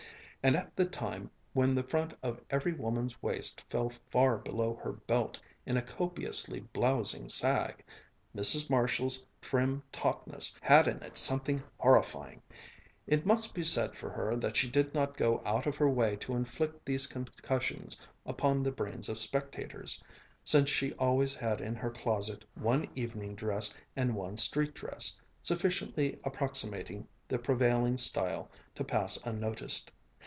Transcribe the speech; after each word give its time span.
And 0.43 0.55
at 0.55 0.75
the 0.75 0.85
time 0.85 1.29
when 1.53 1.75
the 1.75 1.83
front 1.83 2.15
of 2.23 2.41
every 2.49 2.73
woman's 2.73 3.21
waist 3.21 3.63
fell 3.69 3.91
far 4.09 4.39
below 4.39 4.73
her 4.83 4.93
belt 4.93 5.39
in 5.67 5.77
a 5.77 5.83
copiously 5.83 6.61
blousing 6.61 7.29
sag, 7.29 7.83
Mrs. 8.35 8.67
Marshall's 8.67 9.23
trim 9.39 9.83
tautness 9.91 10.55
had 10.59 10.87
in 10.87 10.97
it 11.03 11.19
something 11.19 11.61
horrifying. 11.77 12.41
It 13.05 13.23
must 13.23 13.53
be 13.53 13.63
said 13.63 13.95
for 13.95 14.09
her 14.09 14.35
that 14.35 14.57
she 14.57 14.67
did 14.67 14.95
not 14.95 15.15
go 15.15 15.39
out 15.45 15.67
of 15.67 15.75
her 15.75 15.87
way 15.87 16.15
to 16.15 16.35
inflict 16.35 16.87
these 16.87 17.05
concussions 17.05 17.95
upon 18.25 18.63
the 18.63 18.71
brains 18.71 19.09
of 19.09 19.19
spectators, 19.19 20.03
since 20.43 20.71
she 20.71 20.91
always 20.93 21.35
had 21.35 21.61
in 21.61 21.75
her 21.75 21.91
closet 21.91 22.43
one 22.55 22.87
evening 22.95 23.35
dress 23.35 23.75
and 23.95 24.15
one 24.15 24.37
street 24.37 24.73
dress, 24.73 25.19
sufficiently 25.43 26.19
approximating 26.23 27.07
the 27.27 27.37
prevailing 27.37 27.95
style 27.99 28.49
to 28.73 28.83
pass 28.83 29.17
unnoticed. 29.23 29.91